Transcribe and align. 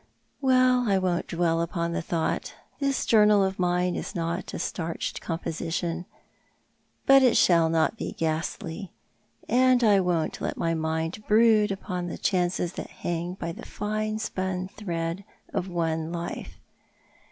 Well, 0.41 0.89
I 0.89 0.97
won't 0.97 1.27
dwell 1.27 1.61
upon 1.61 1.91
the 1.91 2.01
thought. 2.01 2.55
This 2.79 3.05
journal 3.05 3.43
of 3.43 3.59
mine 3.59 3.95
is 3.95 4.15
not 4.15 4.51
a 4.51 4.57
starched 4.57 5.21
composition, 5.21 6.07
but 7.05 7.21
it 7.21 7.37
shall 7.37 7.69
not 7.69 7.97
be 7.97 8.13
ghastly. 8.13 8.93
I 9.47 9.99
won't 9.99 10.41
let 10.41 10.57
my 10.57 10.73
mind 10.73 11.23
brood 11.27 11.71
upon 11.71 12.07
the 12.07 12.17
chances 12.17 12.73
that 12.73 12.89
hang 12.89 13.35
by 13.35 13.51
the 13.51 13.61
fine 13.63 14.17
spun 14.17 14.69
thread 14.69 15.23
of 15.53 15.67
one 15.69 16.11
life. 16.11 16.57